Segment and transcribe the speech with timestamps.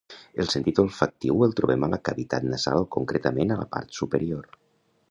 [0.43, 4.53] El sentit olfactiu el trobem a la cavitat nasal concretament a la part superior